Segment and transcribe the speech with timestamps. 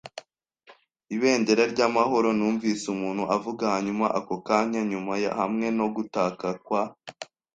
[1.15, 6.83] “Ibendera ry'amahoro!” Numvise umuntu avuga; hanyuma, ako kanya nyuma, hamwe no gutaka kwa